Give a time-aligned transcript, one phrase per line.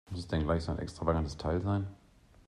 [0.09, 1.85] Muss es denn gleich so ein extravagantes Teil sein?